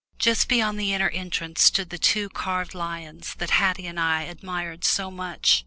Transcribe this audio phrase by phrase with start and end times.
[0.17, 4.83] Just beyond the inner entrance stood the two carved lions that Haddie and I admired
[4.83, 5.59] so much.